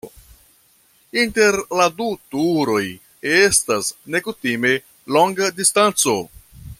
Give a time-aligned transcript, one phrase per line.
[1.23, 2.81] Inter la du turoj
[3.35, 4.73] estas nekutime
[5.19, 6.17] longa distanco.